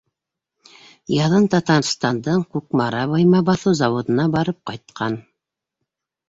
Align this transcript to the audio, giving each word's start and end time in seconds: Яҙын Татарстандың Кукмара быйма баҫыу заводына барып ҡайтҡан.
Яҙын 1.15 1.43
Татарстандың 1.55 2.41
Кукмара 2.55 3.03
быйма 3.13 3.43
баҫыу 3.51 3.75
заводына 3.81 4.27
барып 4.39 4.59
ҡайтҡан. 4.73 5.21